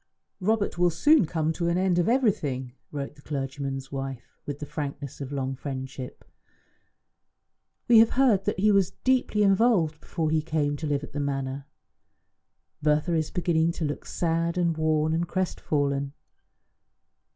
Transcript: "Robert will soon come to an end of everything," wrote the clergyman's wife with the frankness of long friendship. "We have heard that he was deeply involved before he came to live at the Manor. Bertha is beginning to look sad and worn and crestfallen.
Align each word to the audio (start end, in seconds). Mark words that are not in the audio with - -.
"Robert 0.39 0.79
will 0.79 0.89
soon 0.89 1.27
come 1.27 1.53
to 1.53 1.67
an 1.67 1.77
end 1.77 1.99
of 1.99 2.09
everything," 2.09 2.73
wrote 2.91 3.13
the 3.13 3.21
clergyman's 3.21 3.91
wife 3.91 4.35
with 4.47 4.57
the 4.57 4.65
frankness 4.65 5.21
of 5.21 5.31
long 5.31 5.55
friendship. 5.55 6.25
"We 7.87 7.99
have 7.99 8.09
heard 8.17 8.45
that 8.45 8.57
he 8.59 8.71
was 8.71 8.93
deeply 9.03 9.43
involved 9.43 10.01
before 10.01 10.31
he 10.31 10.41
came 10.41 10.75
to 10.77 10.87
live 10.87 11.03
at 11.03 11.11
the 11.13 11.19
Manor. 11.19 11.67
Bertha 12.81 13.13
is 13.13 13.29
beginning 13.29 13.73
to 13.73 13.85
look 13.85 14.07
sad 14.07 14.57
and 14.57 14.75
worn 14.75 15.13
and 15.13 15.27
crestfallen. 15.27 16.13